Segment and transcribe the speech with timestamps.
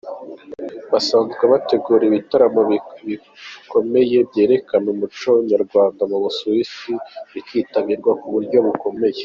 [0.91, 6.93] Basanzwe bategura ibitaramo bikomeye byerekana umuco nyarwanda mu Busuwisi
[7.33, 9.19] bikitabirwa mu buryo bukomeye.